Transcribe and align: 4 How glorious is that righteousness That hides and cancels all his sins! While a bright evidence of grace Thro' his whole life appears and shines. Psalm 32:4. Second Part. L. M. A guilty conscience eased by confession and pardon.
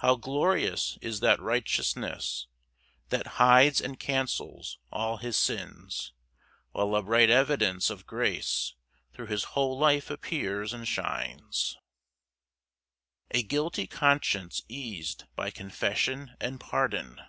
4 0.00 0.08
How 0.08 0.16
glorious 0.16 0.98
is 1.00 1.20
that 1.20 1.38
righteousness 1.40 2.48
That 3.10 3.26
hides 3.38 3.80
and 3.80 4.00
cancels 4.00 4.80
all 4.90 5.18
his 5.18 5.36
sins! 5.36 6.12
While 6.72 6.96
a 6.96 7.04
bright 7.04 7.30
evidence 7.30 7.88
of 7.88 8.04
grace 8.04 8.74
Thro' 9.12 9.26
his 9.26 9.44
whole 9.54 9.78
life 9.78 10.10
appears 10.10 10.72
and 10.72 10.88
shines. 10.88 11.78
Psalm 13.30 13.30
32:4. 13.30 13.30
Second 13.30 13.30
Part. 13.30 13.30
L. 13.30 13.38
M. 13.38 13.38
A 13.38 13.48
guilty 13.48 13.86
conscience 13.86 14.62
eased 14.66 15.24
by 15.36 15.50
confession 15.52 16.32
and 16.40 16.58
pardon. 16.58 17.20